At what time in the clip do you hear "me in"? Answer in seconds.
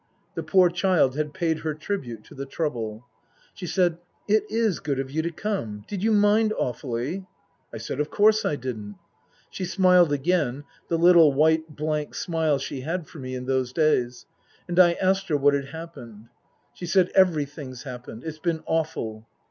13.19-13.45